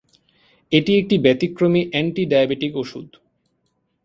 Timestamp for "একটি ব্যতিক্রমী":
0.97-1.81